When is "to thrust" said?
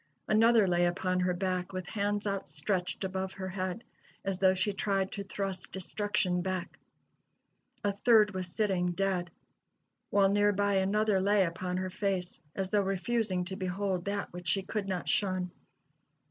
5.11-5.71